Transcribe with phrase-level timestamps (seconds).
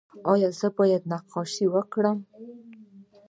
[0.31, 2.17] ایا زه باید نقاشي وکړم؟